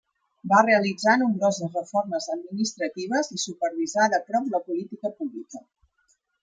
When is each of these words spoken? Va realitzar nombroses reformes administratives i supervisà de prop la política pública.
Va 0.51 0.61
realitzar 0.67 1.13
nombroses 1.23 1.77
reformes 1.79 2.27
administratives 2.37 3.31
i 3.39 3.41
supervisà 3.47 4.11
de 4.17 4.25
prop 4.31 4.53
la 4.57 4.67
política 4.71 5.15
pública. 5.21 5.65